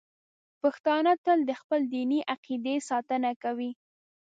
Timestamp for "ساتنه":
2.89-3.31